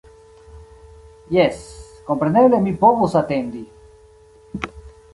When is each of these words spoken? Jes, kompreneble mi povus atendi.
Jes, 1.35 1.59
kompreneble 2.09 2.63
mi 2.65 2.75
povus 2.83 3.17
atendi. 3.23 3.65